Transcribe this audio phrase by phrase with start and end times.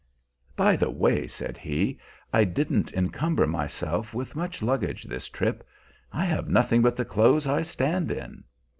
[0.55, 1.99] "By the way," said he,
[2.33, 5.63] "I didn't encumber myself with much luggage this trip.
[6.11, 8.43] I have nothing but the clothes I stand in."